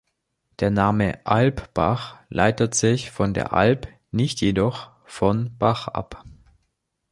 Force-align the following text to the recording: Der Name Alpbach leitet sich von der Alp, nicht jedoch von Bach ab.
Der 0.61 0.71
Name 0.71 1.23
Alpbach 1.27 2.17
leitet 2.29 2.73
sich 2.73 3.11
von 3.11 3.35
der 3.35 3.53
Alp, 3.53 3.87
nicht 4.09 4.41
jedoch 4.41 4.89
von 5.05 5.55
Bach 5.59 5.87
ab. 5.89 6.23